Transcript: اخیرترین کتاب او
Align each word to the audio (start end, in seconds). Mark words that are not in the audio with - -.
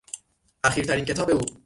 اخیرترین 0.63 1.05
کتاب 1.05 1.29
او 1.29 1.41